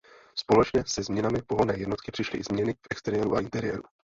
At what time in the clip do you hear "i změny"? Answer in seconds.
2.39-2.73